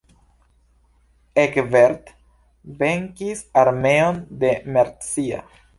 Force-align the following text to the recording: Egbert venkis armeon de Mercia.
Egbert 1.43 2.09
venkis 2.81 3.47
armeon 3.67 4.23
de 4.45 4.55
Mercia. 4.79 5.47